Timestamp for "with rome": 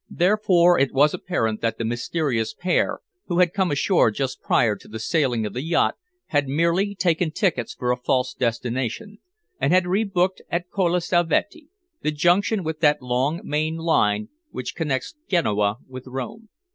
15.87-16.49